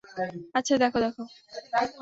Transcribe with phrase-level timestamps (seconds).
[0.53, 1.23] আচ্ছা, দ্যাখো, দ্যাখো।